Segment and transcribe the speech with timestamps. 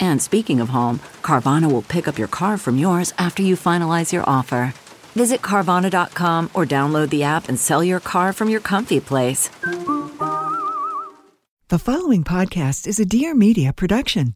[0.00, 4.12] And speaking of home, Carvana will pick up your car from yours after you finalize
[4.12, 4.74] your offer.
[5.14, 9.50] Visit Carvana.com or download the app and sell your car from your comfy place.
[11.68, 14.34] The following podcast is a Dear Media production.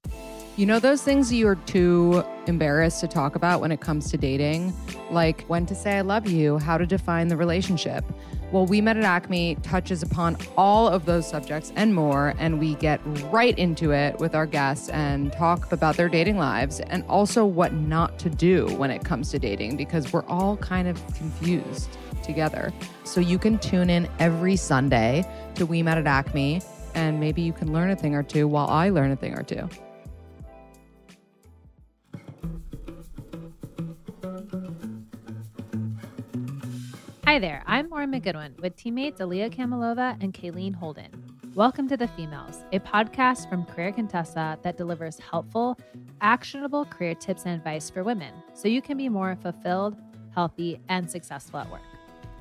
[0.57, 4.17] You know those things you are too embarrassed to talk about when it comes to
[4.17, 4.73] dating?
[5.11, 8.05] Like when to say I love you, how to define the relationship.
[8.53, 12.77] Well, We Met at Acme touches upon all of those subjects and more, and we
[12.77, 13.01] get
[13.33, 17.73] right into it with our guests and talk about their dating lives and also what
[17.73, 22.73] not to do when it comes to dating because we're all kind of confused together.
[23.03, 25.25] So you can tune in every Sunday
[25.57, 26.63] to We Met at Acme,
[26.95, 29.43] and maybe you can learn a thing or two while I learn a thing or
[29.43, 29.69] two.
[37.27, 41.11] Hi there, I'm Lauren McGoodwin with teammates Aaliyah Kamilova and Kayleen Holden.
[41.57, 45.77] Welcome to The Femalist, a podcast from Career Contessa that delivers helpful,
[46.21, 49.97] actionable career tips and advice for women so you can be more fulfilled,
[50.37, 51.83] healthy, and successful at work.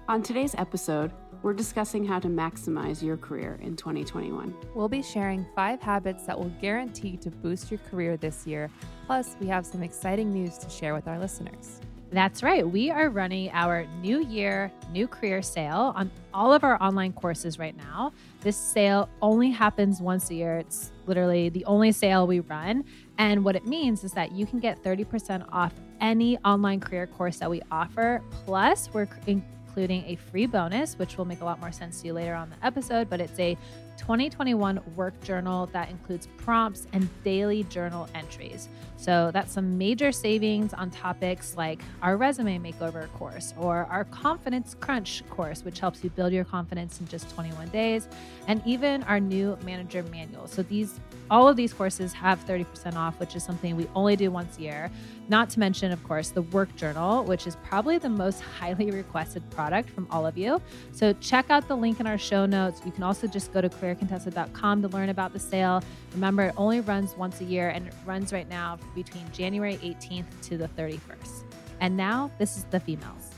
[0.08, 4.54] On today's episode, we're discussing how to maximize your career in 2021.
[4.76, 8.70] We'll be sharing five habits that will guarantee to boost your career this year.
[9.08, 11.82] Plus, we have some exciting news to share with our listeners.
[12.16, 12.66] That's right.
[12.66, 17.60] We are running our new year, new career sale on all of our online courses
[17.60, 18.14] right now.
[18.40, 20.60] This sale only happens once a year.
[20.60, 22.86] It's literally the only sale we run.
[23.18, 27.40] And what it means is that you can get 30% off any online career course
[27.40, 28.22] that we offer.
[28.46, 32.14] Plus, we're including a free bonus, which will make a lot more sense to you
[32.14, 33.58] later on the episode, but it's a
[33.98, 38.70] 2021 work journal that includes prompts and daily journal entries.
[38.98, 44.76] So that's some major savings on topics like our resume makeover course or our confidence
[44.80, 48.08] crunch course, which helps you build your confidence in just 21 days,
[48.48, 50.48] and even our new manager manual.
[50.48, 51.00] So these
[51.32, 54.62] all of these courses have 30% off, which is something we only do once a
[54.62, 54.92] year.
[55.28, 59.50] Not to mention, of course, the work journal, which is probably the most highly requested
[59.50, 60.62] product from all of you.
[60.92, 62.82] So check out the link in our show notes.
[62.86, 65.84] You can also just go to careercontessa.com to learn about the sale.
[66.14, 70.26] Remember, it only runs once a year and it runs right now between January 18th
[70.44, 71.44] to the 31st.
[71.80, 73.32] And now, this is the Femalist.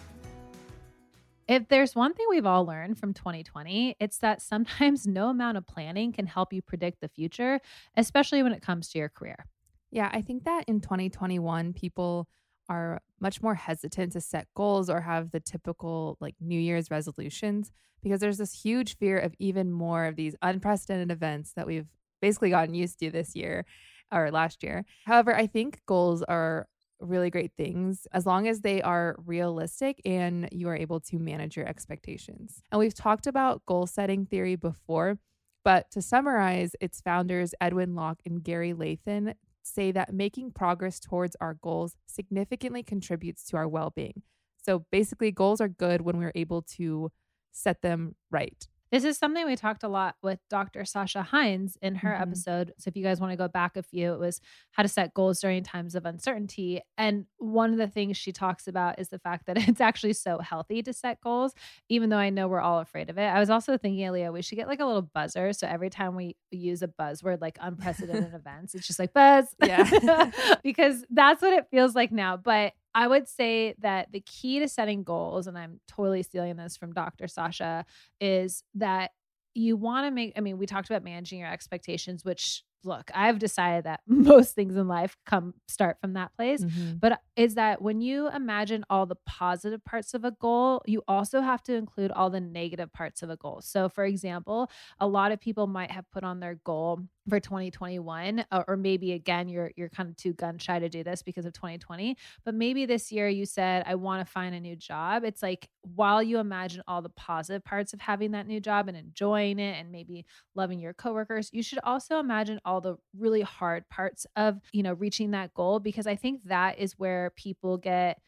[1.48, 5.66] If there's one thing we've all learned from 2020, it's that sometimes no amount of
[5.66, 7.62] planning can help you predict the future,
[7.96, 9.46] especially when it comes to your career.
[9.92, 12.28] Yeah, I think that in 2021, people
[12.70, 17.72] are much more hesitant to set goals or have the typical like New Year's resolutions
[18.04, 21.88] because there's this huge fear of even more of these unprecedented events that we've
[22.22, 23.66] basically gotten used to this year
[24.12, 24.86] or last year.
[25.06, 26.68] However, I think goals are
[27.00, 31.56] really great things as long as they are realistic and you are able to manage
[31.56, 32.62] your expectations.
[32.72, 35.20] And we've talked about goal setting theory before,
[35.64, 39.34] but to summarize, its founders, Edwin Locke and Gary Latham,
[39.68, 44.22] say that making progress towards our goals significantly contributes to our well being.
[44.62, 47.12] So basically, goals are good when we're able to
[47.52, 48.68] set them right.
[48.92, 50.86] This is something we talked a lot with Dr.
[50.86, 52.22] Sasha Heinz in her mm-hmm.
[52.22, 52.74] episode.
[52.78, 54.40] So if you guys want to go back a few, it was
[54.72, 56.82] how to set goals during times of uncertainty.
[56.98, 60.40] And one of the things she talks about is the fact that it's actually so
[60.40, 61.54] healthy to set goals,
[61.90, 63.26] even though I know we're all afraid of it.
[63.26, 65.52] I was also thinking, Leah, we should get like a little buzzer.
[65.54, 69.48] So every time we use a buzzword like unprecedented events, it's just like buzz.
[69.64, 70.32] Yeah.
[70.64, 72.38] because that's what it feels like now.
[72.38, 76.76] But I would say that the key to setting goals, and I'm totally stealing this
[76.76, 77.28] from Dr.
[77.28, 77.86] Sasha,
[78.20, 79.12] is that
[79.54, 83.40] you want to make, I mean, we talked about managing your expectations, which look, I've
[83.40, 86.64] decided that most things in life come start from that place.
[86.64, 87.00] Mhm.
[87.00, 91.42] But is that when you imagine all the positive parts of a goal, you also
[91.42, 93.62] have to include all the negative parts of a goal.
[93.62, 94.70] So, for example,
[95.00, 99.12] a lot of people might have put on their goal for 2021 or, or maybe
[99.12, 102.54] again you're you're kind of too gun shy to do this because of 2020 but
[102.56, 106.24] maybe this year you said i want to find a new job it's like while
[106.24, 109.92] you imagine all the positive parts of having that new job and enjoying it and
[109.92, 110.26] maybe
[110.56, 114.94] loving your coworkers you should also imagine all the really hard parts of you know
[114.94, 118.20] reaching that goal because i think that is where people get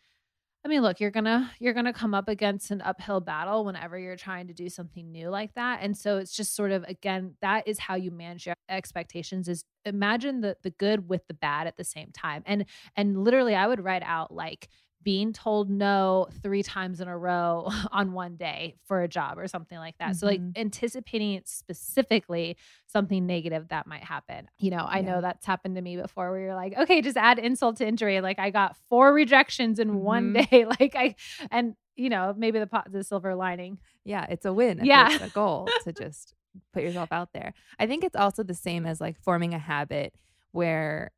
[0.65, 4.17] I mean, look, you're gonna you're gonna come up against an uphill battle whenever you're
[4.17, 5.79] trying to do something new like that.
[5.81, 9.63] And so it's just sort of again, that is how you manage your expectations is
[9.85, 12.43] imagine the the good with the bad at the same time.
[12.45, 12.65] And
[12.97, 14.67] and literally I would write out like
[15.03, 19.47] being told no three times in a row on one day for a job or
[19.47, 20.15] something like that.
[20.17, 20.57] So like Mhm.
[20.57, 22.57] anticipating specifically
[22.87, 24.49] something negative that might happen.
[24.57, 25.05] You know, I Yeah.
[25.05, 28.19] know that's happened to me before where you're like, okay, just add insult to injury.
[28.21, 30.49] Like I got four rejections in one Mhm.
[30.49, 30.65] day.
[30.65, 31.15] Like I
[31.51, 33.77] and you know, maybe the pot the silver lining.
[34.05, 34.79] Yeah, it's a win.
[34.83, 35.13] Yeah.
[35.15, 36.33] It's a goal to just
[36.73, 37.53] put yourself out there.
[37.77, 40.13] I think it's also the same as like forming a habit
[40.51, 41.11] where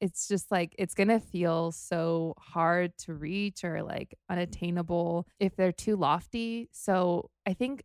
[0.00, 5.56] it's just like it's going to feel so hard to reach or like unattainable if
[5.56, 6.68] they're too lofty.
[6.72, 7.84] So I think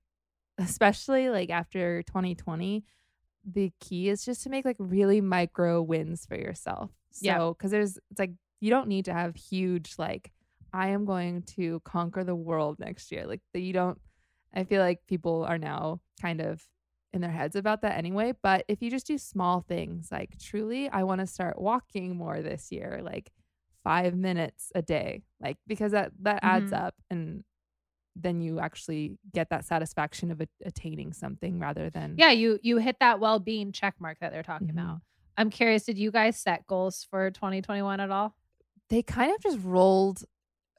[0.58, 2.84] especially like after 2020
[3.44, 6.92] the key is just to make like really micro wins for yourself.
[7.20, 7.38] Yeah.
[7.38, 10.32] So cuz there's it's like you don't need to have huge like
[10.74, 13.26] I am going to conquer the world next year.
[13.26, 14.00] Like that you don't
[14.54, 16.68] I feel like people are now kind of
[17.14, 20.90] in their heads about that anyway, but if you just do small things like truly
[20.90, 23.32] I want to start walking more this year, like
[23.84, 25.24] 5 minutes a day.
[25.42, 26.80] Like because that that adds Mhm.
[26.86, 27.44] up and
[28.16, 32.78] then you actually get that satisfaction of a- attaining something rather than Yeah, you you
[32.78, 34.72] hit that well-being check mark that they're talking Mhm.
[34.72, 35.02] about.
[35.38, 38.36] I'm curious, did you guys set goals for 2021 at all?
[38.90, 40.26] they kind of just rolled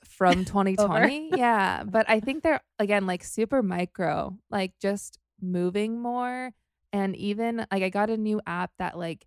[0.05, 1.31] from 2020.
[1.35, 1.82] yeah.
[1.85, 6.52] But I think they're, again, like super micro, like just moving more.
[6.92, 9.26] And even like I got a new app that like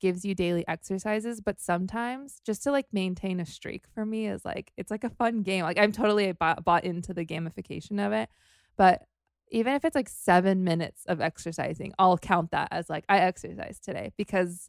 [0.00, 4.44] gives you daily exercises, but sometimes just to like maintain a streak for me is
[4.44, 5.62] like, it's like a fun game.
[5.62, 8.28] Like I'm totally bought, bought into the gamification of it.
[8.76, 9.02] But
[9.50, 13.84] even if it's like seven minutes of exercising, I'll count that as like I exercised
[13.84, 14.68] today because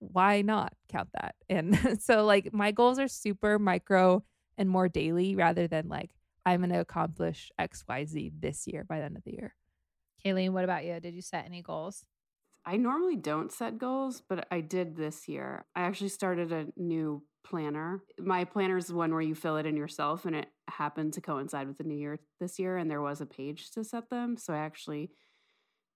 [0.00, 1.34] why not count that?
[1.48, 4.24] And so like my goals are super micro
[4.56, 6.10] and more daily rather than like
[6.44, 9.54] I'm going to accomplish XYZ this year by the end of the year.
[10.24, 10.98] Kayleen, what about you?
[11.00, 12.04] Did you set any goals?
[12.64, 15.64] I normally don't set goals, but I did this year.
[15.74, 18.02] I actually started a new planner.
[18.20, 21.20] My planner is the one where you fill it in yourself, and it happened to
[21.20, 24.36] coincide with the new year this year, and there was a page to set them.
[24.36, 25.10] So I actually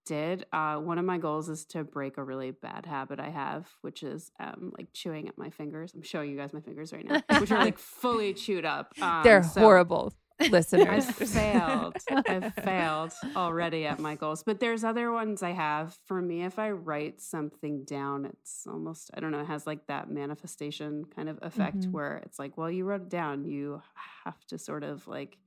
[0.07, 0.47] did.
[0.53, 4.03] Uh, one of my goals is to break a really bad habit I have, which
[4.03, 5.93] is um, like chewing at my fingers.
[5.95, 8.93] I'm showing you guys my fingers right now, which are like fully chewed up.
[9.01, 10.15] Um, They're so- horrible
[10.51, 11.07] listeners.
[11.09, 11.97] I've failed.
[12.11, 14.43] I've failed already at my goals.
[14.43, 15.97] But there's other ones I have.
[16.07, 19.87] For me, if I write something down, it's almost, I don't know, it has like
[19.87, 21.91] that manifestation kind of effect Mhm.
[21.93, 23.45] where it's like, well, you wrote it down.
[23.45, 23.83] You
[24.25, 25.39] have to sort of like,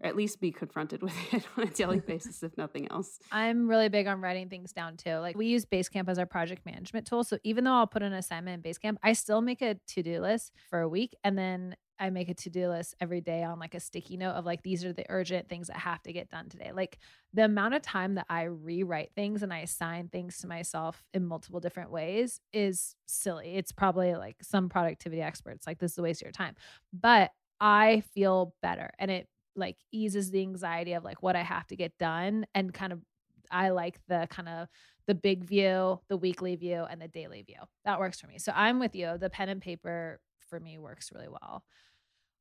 [0.00, 3.18] at least be confronted with it on a daily basis, if nothing else.
[3.32, 5.16] I'm really big on writing things down too.
[5.16, 7.24] Like we use Basecamp as our project management tool.
[7.24, 10.52] So even though I'll put an assignment in Basecamp, I still make a to-do list
[10.70, 13.80] for a week and then I make a to-do list every day on like a
[13.80, 16.72] sticky note of like these are the urgent things that have to get done today.
[16.72, 16.98] Like
[17.32, 21.26] the amount of time that I rewrite things and I assign things to myself in
[21.26, 23.56] multiple different ways is silly.
[23.56, 26.54] It's probably like some productivity experts like this is a waste of your time.
[26.92, 31.66] But I feel better and it like eases the anxiety of like what I have
[31.68, 33.00] to get done and kind of
[33.50, 34.68] I like the kind of
[35.06, 37.56] the big view, the weekly view, and the daily view.
[37.84, 38.38] That works for me.
[38.38, 39.16] So I'm with you.
[39.18, 41.64] The pen and paper for me works really well.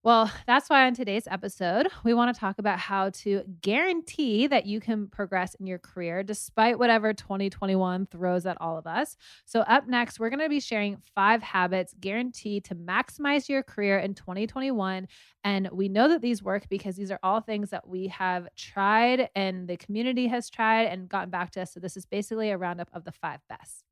[0.07, 4.65] Well, that's why on today's episode, we want to talk about how to guarantee that
[4.65, 9.17] you can progress in your career despite whatever 2021 throws at all of us.
[9.43, 13.99] So, up next, we're going to be sharing five habits guaranteed to maximize your career
[13.99, 15.09] in 2021.
[15.43, 19.27] And we know that these work because these are all things that we have tried
[19.35, 21.73] and the community has tried and gotten back to us.
[21.73, 23.83] So, this is basically a roundup of the five best.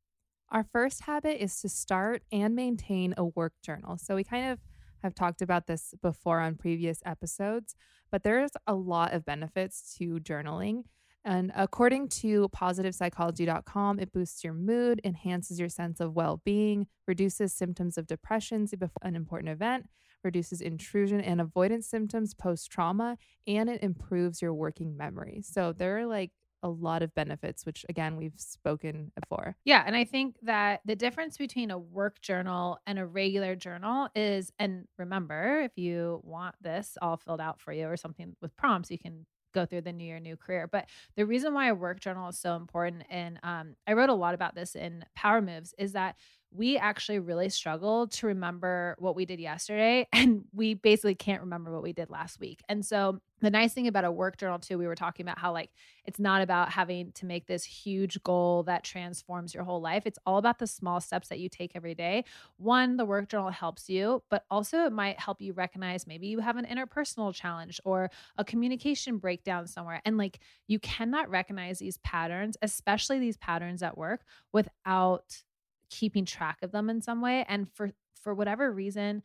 [0.50, 3.98] Our first habit is to start and maintain a work journal.
[3.98, 4.60] So we kind of
[5.06, 7.76] have talked about this before on previous episodes,
[8.12, 10.84] but there's a lot of benefits to journaling.
[11.24, 17.54] And according to positivepsychology.com, it boosts your mood, enhances your sense of well being, reduces
[17.54, 19.88] symptoms of depression before an important event,
[20.24, 25.42] reduces intrusion and avoidance symptoms post trauma, and it improves your working memory.
[25.44, 26.32] So there are like
[26.66, 29.56] a lot of benefits, which again, we've spoken before.
[29.66, 29.84] Yeah.
[29.86, 34.52] And I think that the difference between a work journal and a regular journal is,
[34.58, 38.90] and remember, if you want this all filled out for you or something with prompts,
[38.90, 40.68] you can go through the new year, new career.
[40.68, 44.14] But the reason why a work journal is so important, and um, I wrote a
[44.16, 46.16] lot about this in Power Moves, is that
[46.56, 51.72] we actually really struggle to remember what we did yesterday and we basically can't remember
[51.72, 52.62] what we did last week.
[52.70, 55.52] And so the nice thing about a work journal too, we were talking about how
[55.52, 55.70] like
[56.06, 60.04] it's not about having to make this huge goal that transforms your whole life.
[60.06, 62.24] It's all about the small steps that you take every day.
[62.58, 66.40] One, the work journal helps you, but also it might help you recognize maybe you
[66.40, 70.02] have an interpersonal challenge or a communication breakdown somewhere.
[70.06, 74.22] And like you cannot recognize these patterns, especially these patterns at work
[74.54, 75.44] without
[75.90, 79.22] keeping track of them in some way and for for whatever reason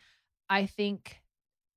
[0.48, 1.20] i think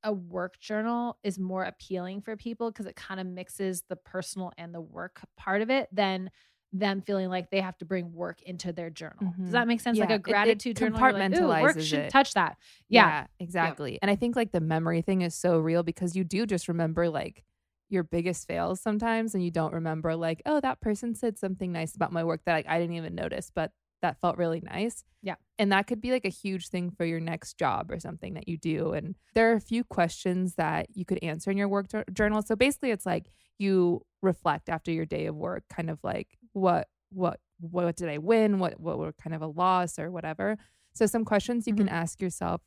[0.04, 4.52] a work journal is more appealing for people because it kind of mixes the personal
[4.58, 6.30] and the work part of it than
[6.74, 9.18] them feeling like they have to bring work into their journal.
[9.22, 9.44] Mm-hmm.
[9.44, 9.98] Does that make sense?
[9.98, 11.00] Yeah, like a it- it gratitude journal.
[11.32, 12.10] you're like, work should it.
[12.10, 12.58] touch that.
[12.90, 13.28] Yeah.
[13.40, 14.00] exactly.
[14.02, 17.10] And I think like the memory thing is so real because you do just remember
[17.10, 17.44] like
[17.90, 21.96] your biggest fails sometimes and you don't remember like, oh, that person said something nice
[21.96, 23.72] about my work that like I didn't even notice, but
[24.04, 25.04] that felt really nice.
[25.22, 25.36] Yeah.
[25.58, 28.50] And that could be like a huge thing for your next job or something that
[28.50, 28.92] you do.
[28.92, 32.42] And there are a few questions that you could answer in your work jour- journal.
[32.42, 36.90] So basically it's like you reflect after your day of work, kind of like what
[37.10, 38.60] what what did I win?
[38.60, 40.58] What what were kind of a loss or whatever.
[40.94, 41.96] So some questions you can mm-hmm.
[41.96, 42.62] ask yourself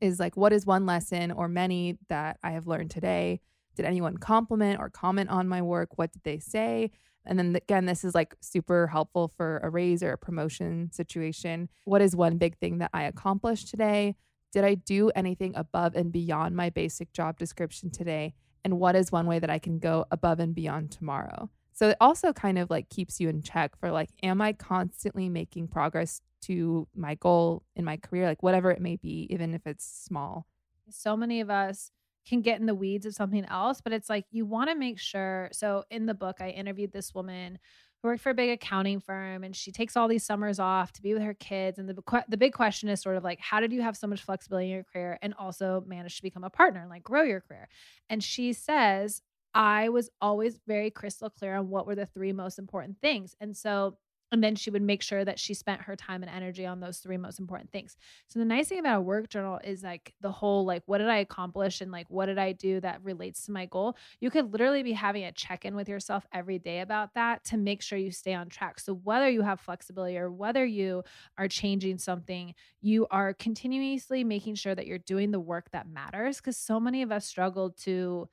[0.00, 3.40] is like what is one lesson or many that I have learned today?
[3.74, 5.98] Did anyone compliment or comment on my work?
[5.98, 6.92] What did they say?
[7.26, 11.68] And then again, this is like super helpful for a raise or a promotion situation.
[11.84, 14.16] What is one big thing that I accomplished today?
[14.52, 18.34] Did I do anything above and beyond my basic job description today?
[18.64, 21.50] And what is one way that I can go above and beyond tomorrow?
[21.72, 25.28] So it also kind of like keeps you in check for like, am I constantly
[25.28, 28.24] making progress to my goal in my career?
[28.24, 30.46] Like, whatever it may be, even if it's small.
[30.88, 31.90] so many of us
[32.26, 34.98] can get in the weeds of something else, but it's like you want to make
[34.98, 35.48] sure.
[35.52, 37.58] So in the book, I interviewed this woman
[38.02, 41.02] who worked for a big accounting firm, and she takes all these summers off to
[41.02, 41.78] be with her kids.
[41.78, 44.22] And the the big question is sort of like, how did you have so much
[44.22, 47.40] flexibility in your career and also manage to become a partner and like grow your
[47.40, 47.68] career?
[48.10, 49.22] And she says,
[49.54, 53.56] I was always very crystal clear on what were the three most important things, and
[53.56, 53.98] so.
[54.32, 56.98] And then she would make sure that she spent her time and energy on those
[56.98, 57.96] three most important things.
[58.28, 61.08] So the nice thing about a work journal is like the whole like what did
[61.08, 63.96] I accomplish and like what did I do that relates to my goal?
[64.20, 67.82] You could literally be having a check-in with yourself every day about that to make
[67.82, 68.80] sure you stay on track.
[68.80, 71.04] So whether you have flexibility or whether you
[71.38, 76.40] are changing something, you are continuously making sure that you're doing the work that matters
[76.40, 78.28] cuz so many of us struggle to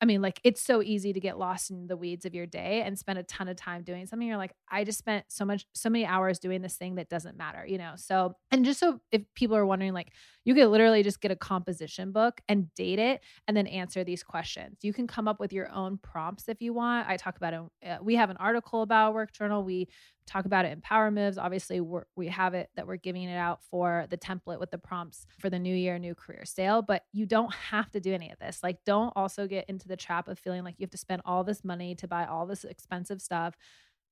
[0.00, 2.82] I mean, like it's so easy to get lost in the weeds of your day
[2.82, 4.28] and spend a ton of time doing something.
[4.28, 7.36] You're like, I just spent so much, so many hours doing this thing that doesn't
[7.36, 7.92] matter, you know?
[7.96, 10.12] So, and just so if people are wondering, like,
[10.44, 14.22] you could literally just get a composition book and date it and then answer these
[14.22, 14.78] questions.
[14.82, 17.08] You can come up with your own prompts if you want.
[17.08, 17.88] I talk about it.
[17.88, 19.64] Uh, we have an article about work journal.
[19.64, 19.88] We
[20.28, 21.38] talk about it in Power Moves.
[21.38, 24.78] Obviously, we're, we have it that we're giving it out for the template with the
[24.78, 26.82] prompts for the new year, new career sale.
[26.82, 28.60] But you don't have to do any of this.
[28.62, 31.42] Like, don't also get into the trap of feeling like you have to spend all
[31.44, 33.56] this money to buy all this expensive stuff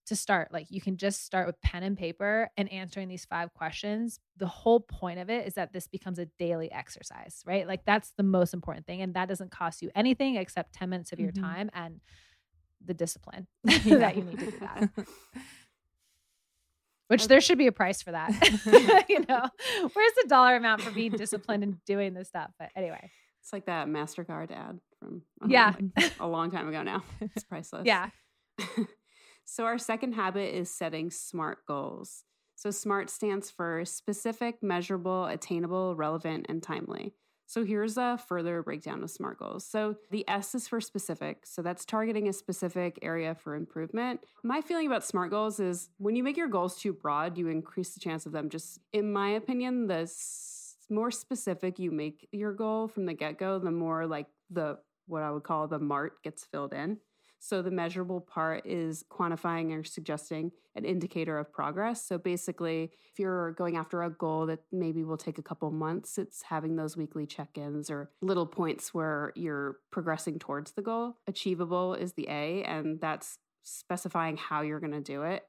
[0.06, 0.52] to start.
[0.52, 4.20] Like, you can just start with pen and paper and answering these five questions.
[4.36, 7.66] The whole point of it is that this becomes a daily exercise, right?
[7.66, 9.02] Like, that's the most important thing.
[9.02, 11.40] And that doesn't cost you anything except 10 minutes of your Mhm.
[11.40, 12.00] time and
[12.84, 14.90] the discipline that you need to do that
[17.08, 18.30] which there should be a price for that.
[19.08, 19.42] you know,
[19.92, 22.50] where's the dollar amount for being disciplined and doing this stuff?
[22.58, 23.10] But anyway,
[23.42, 25.74] It's like that MasterCard ad from Yeah.
[25.96, 27.04] like, a long time ago now.
[27.20, 27.82] It's priceless.
[27.86, 28.10] yeah,
[29.44, 32.24] so, our second habit is setting SMART goals.
[32.56, 37.14] So, SMART stands for specific, measurable, attainable, relevant, and timely.
[37.46, 39.64] So, here's a further breakdown of SMART goals.
[39.64, 41.46] So, the S is for specific.
[41.46, 44.20] So, that's targeting a specific area for improvement.
[44.42, 47.94] My feeling about SMART goals is when you make your goals too broad, you increase
[47.94, 50.10] the chance of them just, in my opinion, the
[50.90, 55.22] more specific you make your goal from the get go, the more like the what
[55.22, 56.98] I would call the MART gets filled in.
[57.38, 62.04] So the measurable part is quantifying or suggesting an indicator of progress.
[62.06, 66.18] So basically, if you're going after a goal that maybe will take a couple months,
[66.18, 71.16] it's having those weekly check-ins or little points where you're progressing towards the goal.
[71.26, 75.42] Achievable is the A, and that's specifying how you're going to do it.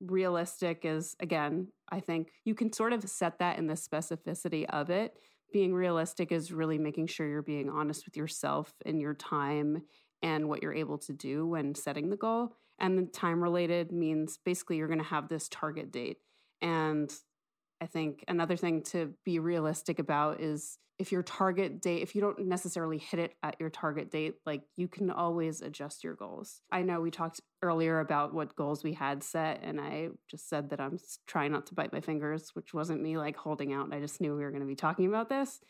[0.00, 4.90] Realistic is again, I think you can sort of set that in the specificity of
[4.90, 5.14] it.
[5.52, 9.82] Being realistic is really making sure you're being honest with yourself and your time
[10.22, 12.56] and what you're able to do when setting the goal.
[12.78, 16.18] And the time related means basically you're going to have this target date.
[16.60, 17.12] And
[17.80, 22.20] I think another thing to be realistic about is if your target date, if you
[22.20, 26.60] don't necessarily hit it at your target date, like you can always adjust your goals.
[26.70, 30.70] I know we talked earlier about what goals we had set, and I just said
[30.70, 33.92] that I'm trying not to bite my fingers, which wasn't me like holding out.
[33.92, 35.60] I just knew we were going to be talking about this.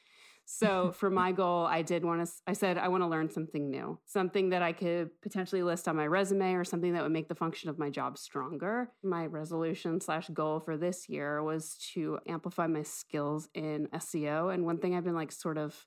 [0.45, 3.71] So for my goal, I did want to, I said, I want to learn something
[3.71, 7.29] new, something that I could potentially list on my resume or something that would make
[7.29, 8.91] the function of my job stronger.
[9.03, 14.53] My resolution slash goal for this year was to amplify my skills in SEO.
[14.53, 15.87] And one thing I've been like sort of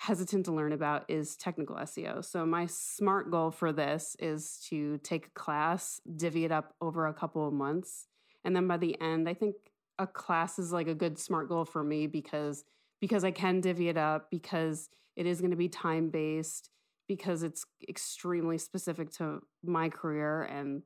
[0.00, 2.24] hesitant to learn about is technical SEO.
[2.24, 7.06] So my smart goal for this is to take a class, divvy it up over
[7.06, 8.06] a couple of months.
[8.42, 9.56] And then by the end, I think
[9.98, 12.64] a class is like a good smart goal for me because
[13.00, 16.70] because I can divvy it up, because it is going to be time based,
[17.08, 20.82] because it's extremely specific to my career and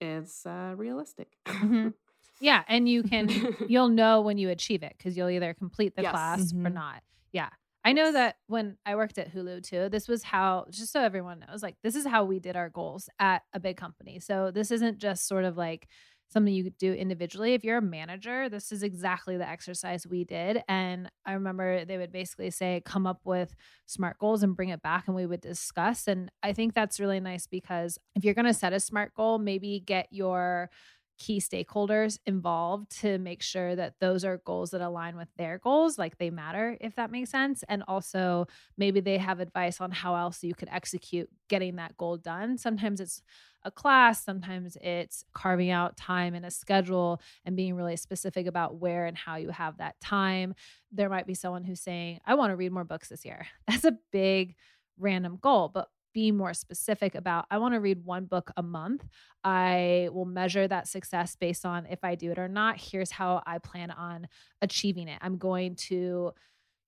[0.00, 1.28] it's uh, realistic.
[1.46, 1.88] Mm-hmm.
[2.40, 3.28] Yeah, and you can
[3.68, 6.10] you'll know when you achieve it because you'll either complete the Yes.
[6.12, 6.74] class or Mhm.
[6.74, 7.02] not.
[7.32, 7.48] Yeah.
[7.84, 11.38] I know that when I worked at Hulu too, this was how, just so everyone
[11.48, 14.18] knows, like this is how we did our goals at a big company.
[14.18, 15.86] So this isn't just sort of like
[16.34, 17.54] something you could do individually.
[17.54, 20.62] If you're a manager, this is exactly the exercise we did.
[20.68, 23.54] And I remember they would basically say, come up with
[23.86, 26.06] smart goals and bring it back and we would discuss.
[26.06, 29.38] And I think that's really nice because if you're going to set a smart goal,
[29.38, 30.68] maybe get your
[31.18, 35.98] key stakeholders involved to make sure that those are goals that align with their goals,
[35.98, 37.62] like they matter, if that makes sense.
[37.68, 42.16] And also, maybe they have advice on how else you could execute getting that goal
[42.16, 42.58] done.
[42.58, 43.22] Sometimes it's
[43.62, 48.76] a class, sometimes it's carving out time in a schedule and being really specific about
[48.76, 50.54] where and how you have that time.
[50.92, 53.46] There might be someone who's saying, I want to read more books this year.
[53.68, 54.54] That's a big
[54.98, 59.04] random goal, but be more specific about I want to read one book a month.
[59.42, 62.80] I will measure that success based on if I do it or not.
[62.80, 64.28] Here's how I plan on
[64.62, 65.18] achieving it.
[65.20, 66.32] I'm going to,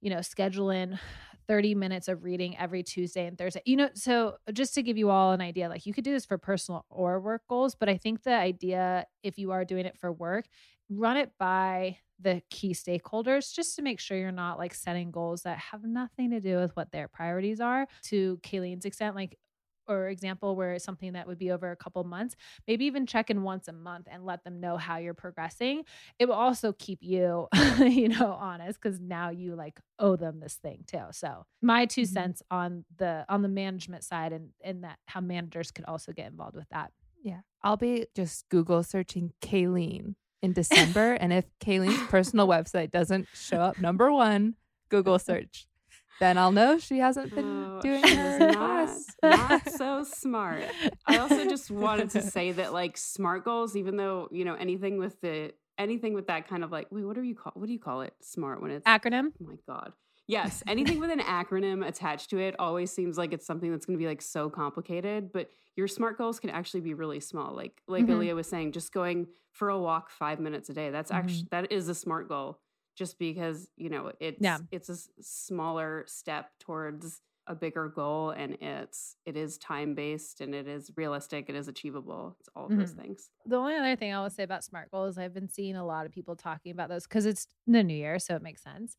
[0.01, 0.99] you know, schedule in
[1.49, 3.63] 30 minutes of reading every Tuesday and Thursday.
[3.65, 6.25] You know, so just to give you all an idea, like you could do this
[6.25, 9.99] for personal or work goals, but I think the idea, if you are doing it
[9.99, 10.47] for work,
[10.89, 15.43] run it by the key stakeholders just to make sure you're not like setting goals
[15.43, 17.87] that have nothing to do with what their priorities are.
[18.05, 19.39] To Kayleen's extent, like
[19.89, 22.35] or example where it's something that would be over a couple months,
[22.67, 25.85] maybe even check in once a month and let them know how you're progressing.
[26.19, 27.47] It will also keep you,
[27.79, 31.05] you know, honest because now you like owe them this thing too.
[31.13, 32.27] So my 2 Mhm.
[32.27, 36.27] cents on the on the management side and and that how managers could also get
[36.27, 36.93] involved with that.
[37.23, 37.41] Yeah.
[37.63, 41.13] I'll be just Google searching Kayleen in December.
[41.15, 44.55] and if Kayleen's personal website doesn't show up number one,
[44.89, 45.67] Google search,
[46.21, 48.91] then I'll know she hasn't been Oh, doing she her not,
[49.23, 50.65] not so smart.
[51.07, 54.99] I also just wanted to say that like smart goals, even though, you know, anything
[54.99, 57.73] with the anything with that kind of like, wait, what do you call what do
[57.73, 58.15] you call it?
[58.23, 59.33] Smart when it's Acronym.
[59.43, 59.93] Oh my god.
[60.29, 63.97] Yes, anything with an acronym attached to it always seems like it's something that's going
[63.97, 67.55] to be like so complicated, but your smart goals can actually be really small.
[67.55, 68.07] Like like Mhm.
[68.09, 70.91] Aaliyah was saying, just going for a walk 5 minutes a day.
[70.91, 72.61] That's actually that is a smart goal
[72.97, 74.67] just because, you know, it's Yeah.
[74.73, 80.57] it's a smaller step towards a bigger goal and it's it is time based and
[80.57, 82.37] it is realistic, it is achievable.
[82.41, 82.99] It's all of those Mhm.
[82.99, 83.31] things.
[83.45, 86.05] The only other thing I will say about SMART goals, I've been seeing a lot
[86.07, 88.97] of people talking about those because it's the new year, so it makes sense.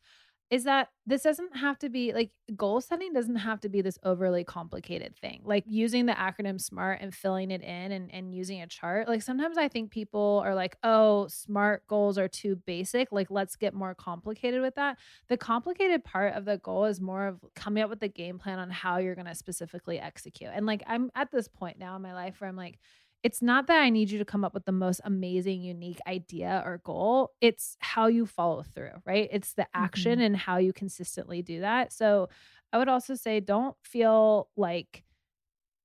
[0.50, 4.00] Is that this doesn't have to be like goal setting doesn't have to be this
[4.04, 5.42] overly complicated thing.
[5.44, 9.10] Like using the acronym SMART and filling it in and, and using a chart.
[9.10, 13.12] Like sometimes I think people are like, oh, SMART goals are too basic.
[13.12, 14.98] Like let's get more complicated with that.
[15.28, 18.60] The complicated part of the goal is more of coming up with the game plan
[18.60, 20.52] on how you're going to specifically execute.
[20.54, 22.80] And like I'm at this point now in my life where I'm like,
[23.24, 26.62] it's not that I need you to come up with the most amazing, unique idea
[26.66, 27.32] or goal.
[27.42, 29.28] It's how you follow through, right?
[29.32, 30.22] It's the action mm-hmm.
[30.22, 31.92] and how you consistently do that.
[31.92, 32.30] So
[32.72, 35.04] I would also say don't feel like,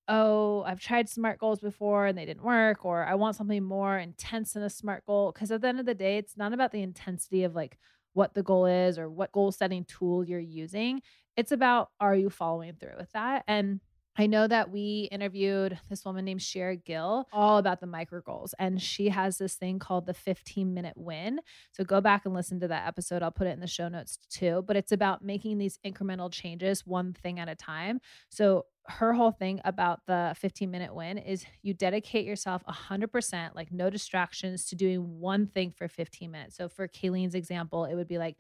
[0.09, 3.99] oh, I've tried SMART goals before and they didn't work, or I want something more
[3.99, 5.33] intense than a SMART goal.
[5.33, 7.79] Because at the end of the day, it's not about the intensity of like
[8.13, 11.01] what the goal is or what goal setting tool you're using.
[11.37, 13.45] It's about are you following through with that?
[13.49, 13.81] And
[14.17, 18.55] I know that we interviewed this woman named Shira Gill all about the micro goals,
[18.59, 21.41] and she has this thing called the 15 minute win.
[21.73, 23.23] So go back and listen to that episode.
[23.23, 24.65] I'll put it in the show notes too.
[24.67, 28.01] But it's about making these incremental changes one thing at a time.
[28.29, 33.73] So her whole thing about the 15 minute win is you dedicate yourself 100%, like
[33.73, 36.57] no distractions, to doing one thing for 15 minutes.
[36.57, 38.37] So for Kayleen's example, it would be like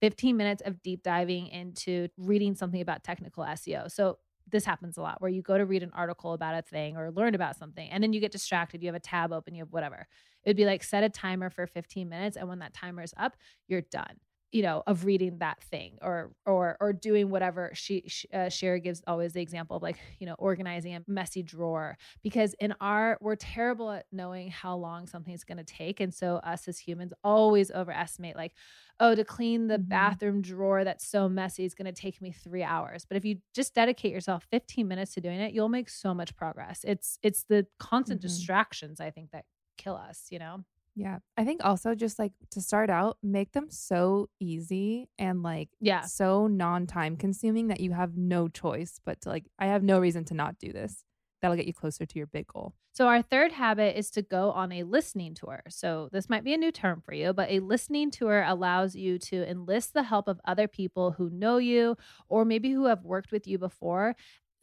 [0.00, 3.90] 15 minutes of deep diving into reading something about technical SEO.
[3.90, 4.18] So
[4.50, 7.10] this happens a lot where you go to read an article about a thing or
[7.10, 9.72] learn about something and then you get distracted you have a tab open you have
[9.72, 10.06] whatever.
[10.44, 13.14] It would be like set a timer for 15 minutes and when that timer is
[13.16, 13.36] up
[13.68, 14.20] you're done
[14.56, 19.02] you know of reading that thing or or or doing whatever she, uh, Shira gives
[19.06, 23.36] always the example of like you know organizing a messy drawer because in our we're
[23.36, 27.70] terrible at knowing how long something's going to take and so us as humans always
[27.70, 28.54] overestimate like
[29.00, 29.86] oh to clean the Mhm.
[29.90, 33.38] bathroom drawer that's so messy is going to take me 3 hours but if you
[33.54, 37.44] just dedicate yourself 15 minutes to doing it you'll make so much progress it's it's
[37.44, 38.22] the constant Mhm.
[38.22, 39.44] distractions i think that
[39.76, 40.64] kill us you know
[40.96, 41.18] Yeah.
[41.36, 46.00] I think also just like to start out, make them so easy and like Yeah.
[46.00, 49.98] so non time consuming that you have no choice but to like, I have no
[50.00, 51.04] reason to not do this.
[51.42, 52.74] That'll get you closer to your big goal.
[52.94, 55.60] So, our third habit is to go on a listening tour.
[55.68, 59.18] So, this might be a new term for you, but a listening tour allows you
[59.18, 61.98] to enlist the help of other people who know you
[62.30, 64.16] or maybe who have worked with you before.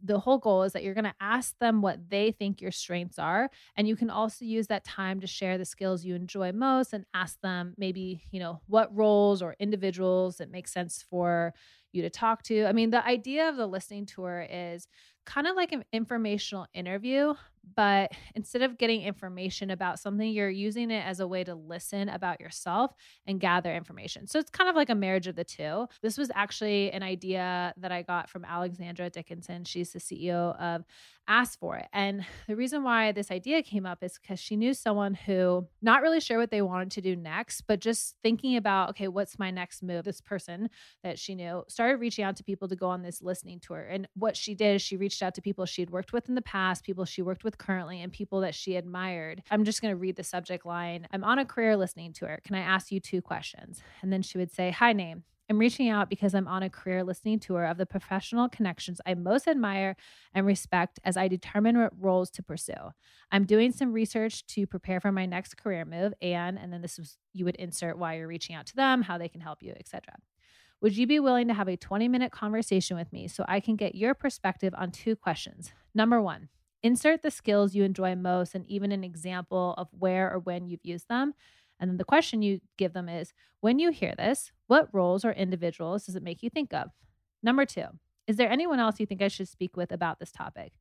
[0.05, 3.17] The whole goal is that you're going to ask them what they think your strengths
[3.17, 3.49] are.
[3.77, 7.05] And you can also use that time to share the skills you enjoy most and
[7.13, 11.53] ask them maybe, you know, what roles or individuals it makes sense for
[11.93, 12.65] you to talk to.
[12.65, 14.87] I mean, the idea of the listening tour is
[15.25, 17.33] kind of like an informational interview,
[17.75, 22.09] but instead of getting information about something, you're using it as a way to listen
[22.09, 22.93] about yourself
[23.25, 24.27] and gather information.
[24.27, 25.87] So it's kind of like a marriage of the two.
[26.01, 29.63] This was actually an idea that I got from Alexandra Dickinson.
[29.63, 30.83] She's the CEO of
[31.27, 31.87] Ask for It.
[31.93, 36.01] And the reason why this idea came up is because she knew someone who not
[36.01, 39.51] really sure what they wanted to do next, but just thinking about, okay, what's my
[39.51, 40.05] next move?
[40.05, 40.69] This person
[41.03, 43.81] that she knew started reaching out to people to go on this listening tour.
[43.89, 46.35] And what she did is she reached out to people she had worked with in
[46.35, 49.43] the past, people she worked with currently, and people that she admired.
[49.51, 52.39] I'm just going to read the subject line I'm on a career listening tour.
[52.43, 53.81] Can I ask you two questions?
[54.01, 55.23] And then she would say, Hi, name.
[55.53, 59.13] I'm reaching out because I'm on a career listening tour of the professional connections I
[59.13, 59.95] most admire
[60.33, 62.73] and respect as I determine what roles to pursue.
[63.31, 66.97] I'm doing some research to prepare for my next career move and and then this
[66.97, 69.75] was you would insert why you're reaching out to them, how they can help you,
[69.79, 70.15] etc.
[70.81, 73.75] Would you be willing to have a 20 minute conversation with me so I can
[73.75, 75.71] get your perspective on two questions?
[75.93, 76.49] Number one,
[76.81, 80.83] insert the skills you enjoy most and even an example of where or when you've
[80.83, 81.35] used them.
[81.83, 85.33] And then the question you give them is when you hear this, what roles or
[85.33, 86.91] individuals does it make you think of?
[87.43, 87.87] Number two,
[88.25, 90.71] is there anyone else you think I should speak with about this topic?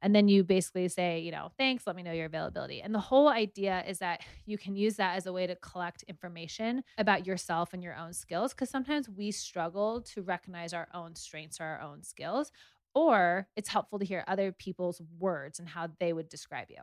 [0.00, 2.80] And then you basically say, you know, thanks, let me know your availability.
[2.80, 6.02] And the whole idea is that you can use that as a way to collect
[6.04, 8.54] information about yourself and your own skills.
[8.54, 12.52] Cause sometimes we struggle to recognize our own strengths or our own skills,
[12.94, 16.82] or it's helpful to hear other people's words and how they would describe you.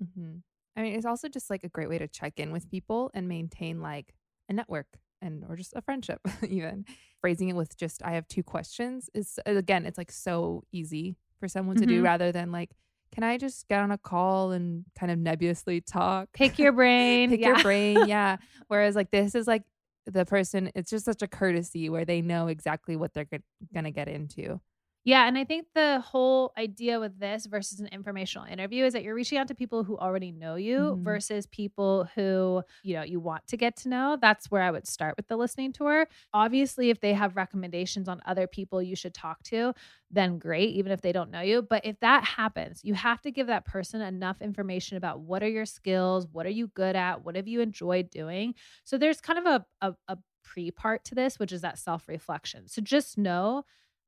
[0.00, 0.42] hmm
[0.76, 3.28] I mean, it's also just like a great way to check in with people and
[3.28, 4.14] maintain like
[4.48, 4.86] a network
[5.20, 6.84] and or just a friendship even.
[7.20, 11.46] Phrasing it with just I have two questions is again, it's like so easy for
[11.48, 12.04] someone to do Mhm.
[12.04, 12.70] rather than like
[13.14, 16.30] can I just get on a call and kind of nebulously talk?
[16.32, 17.28] Pick your brain.
[17.28, 17.48] Pick yeah.
[17.48, 18.38] your brain, yeah.
[18.68, 19.62] Whereas like this is like
[20.06, 23.28] the person it's just such a courtesy where they know exactly what they're
[23.72, 24.60] going to get into.
[25.04, 29.02] Yeah, and I think the whole idea with this versus an informational interview is that
[29.02, 31.02] you're reaching out to people who already know you Mhm.
[31.02, 34.16] versus people who, you know, you want to get to know.
[34.20, 36.06] That's where I would start with the listening tour.
[36.32, 39.74] Obviously, if they have recommendations on other people you should talk to,
[40.08, 41.62] then great, even if they don't know you.
[41.62, 45.48] But if that happens, you have to give that person enough information about what are
[45.48, 48.54] your skills, what are you good at, what have you enjoyed doing.
[48.84, 52.06] So there's kind of a a, a pre part to this, which is that self
[52.08, 52.68] reflection.
[52.68, 53.64] So just know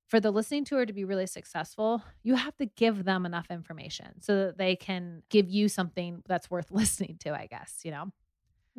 [0.09, 4.21] for the listening tour to be really successful, you have to give them enough information
[4.21, 8.13] so that they can give you something that's worth listening to, I guess, you know?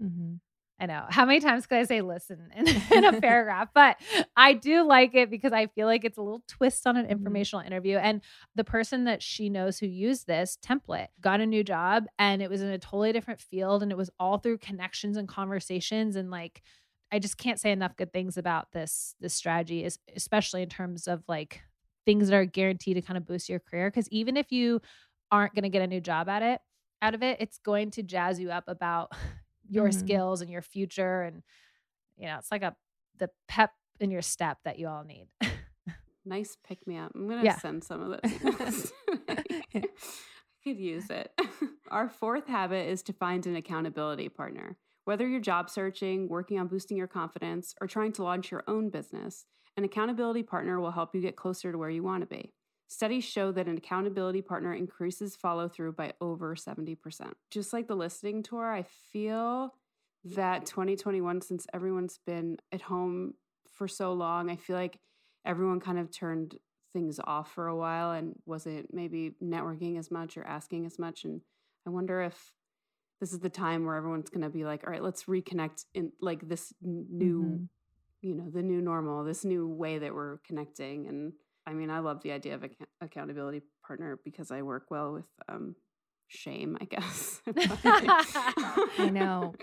[0.02, 0.36] Mm-hmm.
[0.78, 1.06] I know.
[1.10, 3.70] How many times could I say listen in, in a paragraph?
[3.74, 3.98] But
[4.36, 7.66] I do like it because I feel like it's a little twist on an informational
[7.66, 7.98] interview.
[7.98, 8.22] And
[8.56, 12.50] the person that she knows who used this template got a new job and it
[12.50, 16.30] was in a totally different field and it was all through connections and conversations and
[16.30, 16.62] like
[17.12, 21.08] I just can't say enough good things about this this strategy, is especially in terms
[21.08, 21.62] of like
[22.06, 23.90] things that are guaranteed to kind of boost your career.
[23.90, 24.82] Because even if you
[25.32, 26.60] aren't going to get a new job at it,
[27.02, 29.12] out of it, it's going to jazz you up about
[29.70, 29.94] your Mhm.
[29.94, 31.42] skills and your future, and
[32.18, 32.76] you know, it's like a
[33.18, 35.28] the pep in your step that you all need.
[36.28, 37.12] Nice pick me up.
[37.14, 37.60] I'm gonna Yeah.
[37.60, 38.20] send some of
[38.60, 38.92] those.
[39.30, 39.84] I
[40.64, 41.32] could use it.
[41.92, 44.76] Our fourth habit is to find an accountability partner.
[45.06, 48.90] Whether you're job searching, working on boosting your confidence, or trying to launch your own
[48.90, 49.46] business,
[49.78, 52.54] an accountability partner will help you get closer to where you want to be.
[52.88, 56.98] Studies show that an accountability partner increases follow through by over 70%.
[57.50, 59.74] Just like the listening tour, I feel
[60.24, 63.34] that 2021, since everyone's been at home
[63.72, 65.00] for so long, I feel like
[65.46, 66.56] everyone kind of turned
[66.94, 71.26] things off for a while and wasn't maybe networking as much or asking as much.
[71.26, 71.42] And
[71.86, 72.54] I wonder if
[73.20, 76.12] this is the time where everyone's going to be like, all right, let's reconnect in
[76.22, 77.64] like this new, mm-hmm.
[78.22, 81.08] you know, the new normal, this new way that we're connecting.
[81.08, 81.34] And
[81.66, 82.70] I mean, I love the idea of a
[83.02, 85.76] accountability partner because I work well with um,
[86.28, 87.42] shame, I guess.
[87.56, 89.56] I know.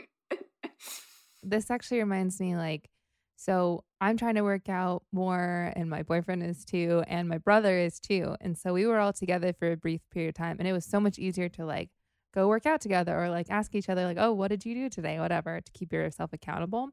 [1.42, 2.88] This actually reminds me like,
[3.36, 7.76] so I'm trying to work out more, and my boyfriend is too, and my brother
[7.76, 8.36] is too.
[8.40, 10.84] And so we were all together for a brief period of time, and it was
[10.84, 11.90] so much easier to like
[12.32, 14.88] go work out together or like ask each other, like, oh, what did you do
[14.88, 15.18] today?
[15.18, 16.90] Whatever, to keep yourself accountable.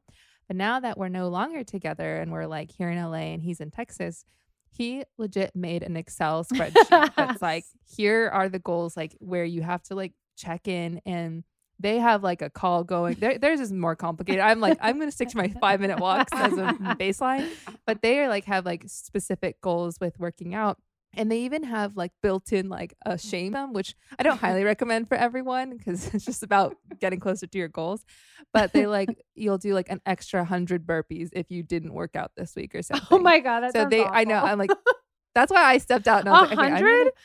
[0.48, 3.60] But now that we're no longer together and we're like here in LA and he's
[3.60, 4.24] in Texas,
[4.72, 7.64] he legit made an Excel spreadsheet that's like,
[7.96, 11.44] here are the goals, like where you have to like check in and
[11.78, 13.14] they have like a call going.
[13.18, 14.40] They're, theirs is more complicated.
[14.40, 17.48] I'm like, I'm going to stick to my five minute walks as a baseline,
[17.86, 20.78] but they are like have like specific goals with working out.
[21.14, 23.28] And they even have like built in like a mm-hmm.
[23.28, 27.46] shame them, which I don't highly recommend for everyone because it's just about getting closer
[27.46, 28.04] to your goals.
[28.52, 32.32] But they like you'll do like an extra hundred burpees if you didn't work out
[32.36, 33.08] this week or oh something.
[33.10, 34.16] Oh my god, so they awful.
[34.16, 34.70] I know I'm like
[35.34, 36.26] that's why I stepped out.
[36.26, 37.08] A like, hundred.
[37.08, 37.16] Okay,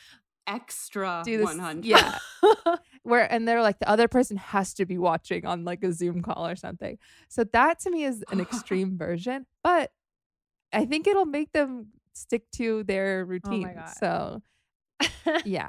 [0.48, 2.18] extra do this, 100 yeah
[3.02, 6.22] where and they're like the other person has to be watching on like a zoom
[6.22, 9.90] call or something so that to me is an extreme version but
[10.72, 14.42] i think it'll make them stick to their oh routine oh so
[15.44, 15.68] yeah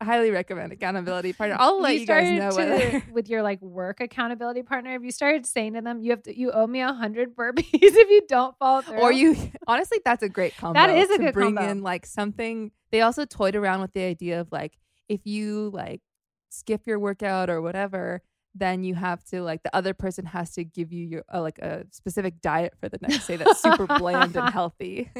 [0.00, 1.56] I highly recommend accountability partner.
[1.58, 5.10] I'll let you, you guys know whether with your like work accountability partner, if you
[5.10, 8.22] started saying to them, you have to you owe me a hundred burpees if you
[8.28, 8.98] don't follow through.
[8.98, 9.36] Or you
[9.66, 10.78] honestly, that's a great combo.
[10.78, 11.70] That is a good bring combo.
[11.70, 12.72] in like something.
[12.90, 14.76] They also toyed around with the idea of like
[15.08, 16.02] if you like
[16.50, 18.22] skip your workout or whatever,
[18.58, 21.58] then you have to like the other person has to give you your uh, like
[21.58, 25.10] a specific diet for the next day that's super bland and healthy.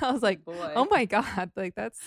[0.00, 0.72] I was like, Boy.
[0.74, 1.98] oh my god, like that's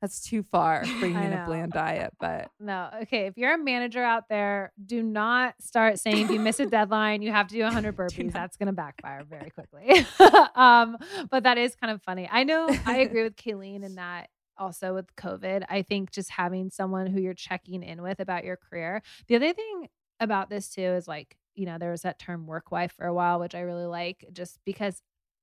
[0.00, 4.02] that's too far bringing in a bland diet but no okay if you're a manager
[4.02, 7.62] out there do not start saying if you miss a deadline you have to do
[7.62, 10.06] 100 burpees that's going to backfire very quickly
[10.54, 10.96] um,
[11.30, 14.94] but that is kind of funny i know i agree with kayleen in that also
[14.94, 19.02] with covid i think just having someone who you're checking in with about your career
[19.26, 19.88] the other thing
[20.20, 23.14] about this too is like you know there was that term work wife for a
[23.14, 25.02] while which i really like just because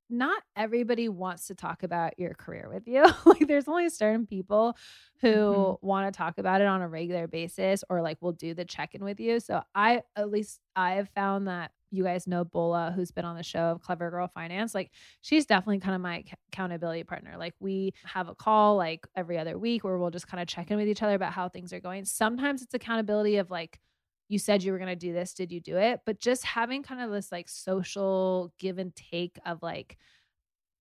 [0.09, 3.05] not everybody wants to talk about your career with you.
[3.25, 4.77] like there's only certain people
[5.21, 5.87] who mm-hmm.
[5.87, 9.03] want to talk about it on a regular basis or like will do the check-in
[9.03, 9.39] with you.
[9.39, 13.35] So I at least I have found that you guys know Bola who's been on
[13.35, 14.75] the show of Clever Girl Finance.
[14.75, 17.35] Like she's definitely kind of my accountability partner.
[17.37, 20.71] Like we have a call like every other week where we'll just kind of check
[20.71, 22.05] in with each other about how things are going.
[22.05, 23.79] Sometimes it's accountability of like
[24.27, 26.83] you said you were going to do this did you do it but just having
[26.83, 29.97] kind of this like social give and take of like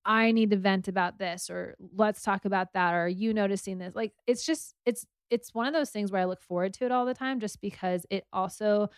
[0.04, 3.78] i need to vent about this or let's talk about that or are you noticing
[3.78, 6.84] this like it's just it's it's one of those things where i look forward to
[6.84, 8.88] it all the time just because it also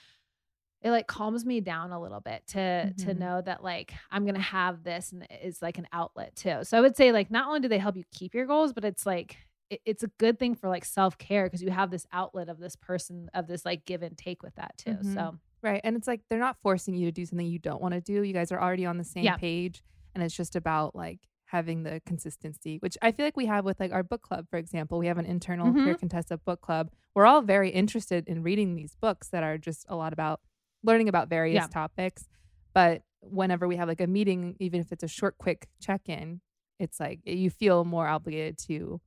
[0.87, 3.07] it like calms me down a little bit to mm-hmm.
[3.07, 6.79] to know that like i'm gonna have this and it's like an outlet too so
[6.79, 9.05] i would say like not only do they help you keep your goals but it's
[9.05, 9.37] like
[9.70, 12.59] it, it's a good thing for like self care because you have this outlet of
[12.59, 14.90] this person of this like give and take with that too.
[14.90, 15.14] Mm-hmm.
[15.14, 17.94] So right, and it's like they're not forcing you to do something you don't want
[17.94, 18.22] to do.
[18.22, 19.37] You guys are already on the same yeah.
[19.37, 19.83] page,
[20.14, 23.79] and it's just about like having the consistency, which I feel like we have with
[23.79, 24.99] like our book club, for example.
[24.99, 25.94] We have an internal mm-hmm.
[25.94, 26.90] Contessa book club.
[27.14, 30.40] We're all very interested in reading these books that are just a lot about
[30.83, 31.67] learning about various yeah.
[31.67, 32.29] topics.
[32.75, 36.41] But whenever we have like a meeting, even if it's a short, quick check in,
[36.79, 39.01] it's like you feel more obligated to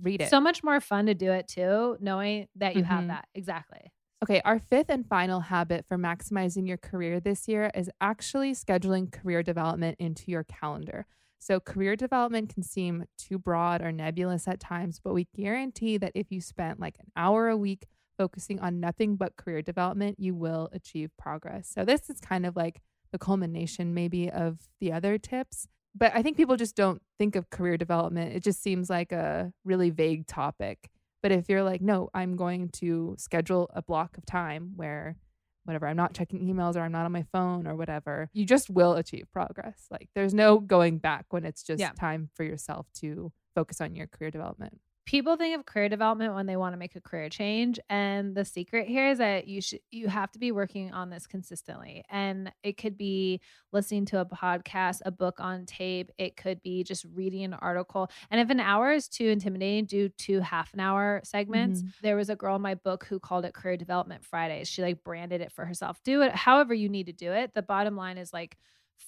[0.00, 0.30] read it.
[0.30, 2.90] So much more fun to do it too, knowing that you mm-hmm.
[2.90, 3.28] have that.
[3.34, 3.92] Exactly.
[4.22, 9.10] Okay, our fifth and final habit for maximizing your career this year is actually scheduling
[9.10, 11.06] career development into your calendar.
[11.40, 16.12] So, career development can seem too broad or nebulous at times, but we guarantee that
[16.14, 20.34] if you spent like an hour a week focusing on nothing but career development, you
[20.34, 21.70] will achieve progress.
[21.72, 26.22] So, this is kind of like the culmination, maybe, of the other tips but I
[26.22, 28.34] think people just don't think of career development.
[28.34, 30.90] It just seems like a really vague topic.
[31.22, 35.16] But if you're like, no, I'm going to schedule a block of time where
[35.64, 38.68] whatever, I'm not checking emails or I'm not on my phone or whatever, you just
[38.68, 39.86] will achieve progress.
[39.90, 41.92] Like there's no going back when it's just yeah.
[41.92, 46.46] time for yourself to focus on your career development people think of career development when
[46.46, 49.80] they want to make a career change and the secret here is that you should
[49.90, 53.40] you have to be working on this consistently and it could be
[53.72, 58.08] listening to a podcast a book on tape it could be just reading an article
[58.30, 61.90] and if an hour is too intimidating do two half an hour segments mm-hmm.
[62.02, 65.02] there was a girl in my book who called it career development fridays she like
[65.02, 68.18] branded it for herself do it however you need to do it the bottom line
[68.18, 68.56] is like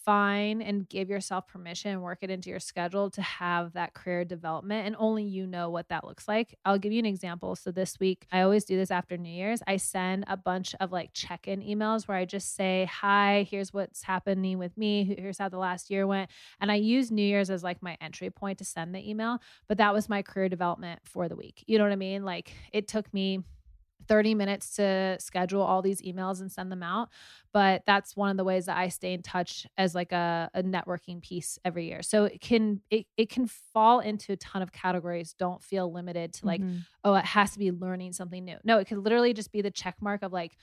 [0.04, 4.24] fine and give yourself permission and work it into your schedule to have that career
[4.24, 6.58] development and only you know what that looks like.
[6.64, 7.56] I'll give you an example.
[7.56, 9.62] So this week i always do this after new year's.
[9.66, 14.02] I send a bunch of like check-in emails where i just say hi here's what's
[14.02, 15.14] happening with me.
[15.18, 16.30] Here's how the last year went.
[16.60, 19.78] And i use new year's as like my entry point to send the email but
[19.78, 21.64] that was my career development for the week.
[21.66, 22.24] You know what i mean?
[22.24, 23.40] Like it took me
[24.06, 27.08] 30 minutes to schedule all these emails and send them out
[27.52, 30.62] but that's one of the ways that i stay in touch as like a, a
[30.62, 34.72] networking piece every year so it can it, it can fall into a ton of
[34.72, 36.86] categories don't feel limited to like Mhm.
[37.04, 39.70] oh it has to be learning something new no it could literally just be the
[39.70, 40.56] check mark of like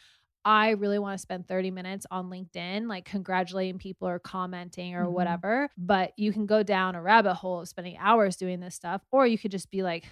[0.43, 5.07] I really want to spend 30 minutes on LinkedIn, like congratulating people or commenting or
[5.07, 5.11] Mhm.
[5.11, 5.69] whatever.
[5.77, 9.27] But you can go down a rabbit hole of spending hours doing this stuff, or
[9.27, 10.05] you could just be like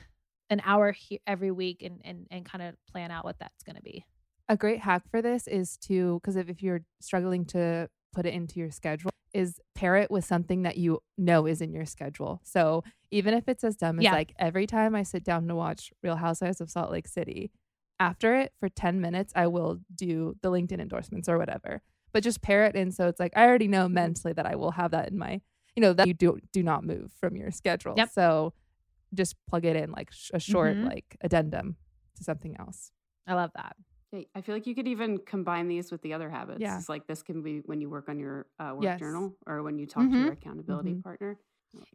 [0.50, 3.76] an hour he- every week and and and kind of plan out what that's going
[3.76, 4.06] to be.
[4.48, 8.34] A great hack for this is to because if, if you're struggling to put it
[8.34, 12.42] into your schedule, is pair it with something that you know is in your schedule.
[12.44, 14.14] So even if it's as dumb as Yeah.
[14.14, 17.52] like every time I sit down to watch Real Housewives of Salt Lake City,
[18.00, 21.82] after it for 10 minutes, I will do the LinkedIn endorsements or whatever.
[22.12, 23.94] But just pair it in so it's like I already know mm-hmm.
[23.94, 25.42] mentally that I will have that in my,
[25.76, 27.94] you know, that you do do not move from your schedule.
[27.96, 28.10] Yep.
[28.12, 28.54] So
[29.14, 30.86] just plug it in like sh- a short Mhm.
[30.86, 31.78] like addendum
[32.16, 32.92] to something else.
[33.28, 33.76] I love that.
[34.36, 36.62] I feel like you could even combine these with the other habits.
[36.62, 36.78] Yeah.
[36.80, 39.00] It's like this can be when you work on your uh, work Yes.
[39.00, 40.24] journal or when you talk to Mhm.
[40.24, 41.04] your accountability Mhm.
[41.04, 41.38] partner.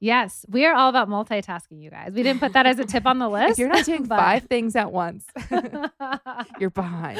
[0.01, 2.13] Yes, we are all about multitasking, you guys.
[2.13, 3.53] We didn't put that as a tip on the list.
[3.53, 5.25] If you're not doing but- five things at once,
[6.61, 7.19] you're behind.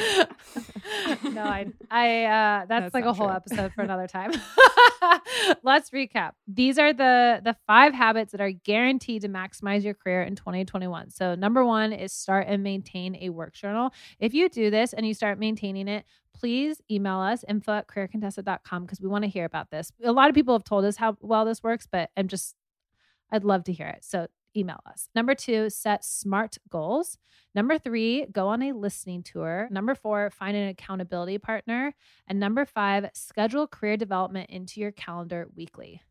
[1.23, 3.35] no, I, I, uh, that's, That's like a whole true.
[3.35, 4.31] episode for another time.
[5.63, 6.31] Let's recap.
[6.47, 11.11] These are the the five habits that are guaranteed to maximize your career in 2021.
[11.11, 13.91] So, number one is start and maintain a work journal.
[14.19, 16.05] If you do this and you start maintaining it,
[16.37, 19.91] please email us info at careercontessa.com because we want to hear about this.
[20.03, 22.55] A lot of people have told us how well this works, but I'm just,
[23.31, 24.03] I'd love to hear it.
[24.03, 25.09] So, email us.
[25.13, 27.17] Number two, set smart goals.
[27.53, 29.67] Number three, go on a listening tour.
[29.69, 31.93] Number four, find an accountability partner.
[32.27, 36.01] And number five, schedule career development into your calendar weekly.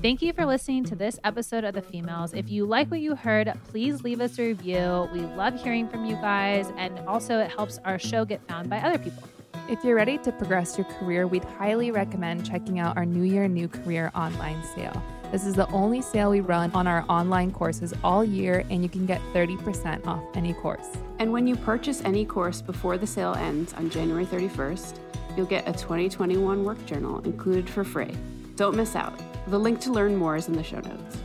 [0.00, 2.36] Thank you for listening to this episode of The Femalist.
[2.36, 5.08] If you like what you heard, please leave us a review.
[5.12, 8.78] We love hearing from you guys, and also it helps our show get found by
[8.78, 9.24] other people.
[9.68, 13.48] If you're ready to progress your career, we'd highly recommend checking out our New Year,
[13.48, 15.02] New Career online sale.
[15.32, 18.88] This is the only sale we run on our online courses all year, and you
[18.88, 20.86] can get 30% off any course.
[21.18, 24.96] And when you purchase any course before the sale ends on January 31st,
[25.36, 28.14] you'll get a 2021 work journal included for free.
[28.54, 29.18] Don't miss out.
[29.48, 31.16] The link to learn more is in the show notes.